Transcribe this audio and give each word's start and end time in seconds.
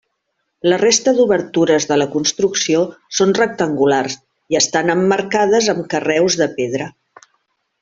La 0.71 0.77
resta 0.83 1.11
d'obertures 1.17 1.85
de 1.91 1.97
la 2.01 2.07
construcció 2.15 2.81
són 3.19 3.35
rectangulars 3.41 4.17
i 4.55 4.59
estan 4.63 4.93
emmarcades 4.97 5.71
amb 5.77 5.87
carreus 5.95 6.41
de 6.43 6.51
pedra. 6.59 6.91